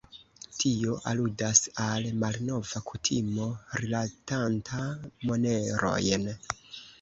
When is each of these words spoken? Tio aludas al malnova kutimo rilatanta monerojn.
Tio 0.59 0.93
aludas 1.09 1.59
al 1.83 2.07
malnova 2.23 2.81
kutimo 2.87 3.45
rilatanta 3.83 4.81
monerojn. 5.31 6.27